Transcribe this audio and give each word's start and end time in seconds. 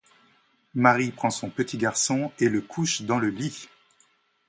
Marie 0.73 1.11
prend 1.11 1.29
son 1.29 1.51
petit 1.51 1.77
garçon 1.77 2.31
et 2.39 2.49
le 2.49 2.61
couche 2.61 3.03
dans 3.03 3.19
le 3.19 3.29
lit. 3.29 3.69